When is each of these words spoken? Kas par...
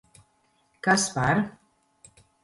Kas 0.87 1.03
par... 1.17 1.41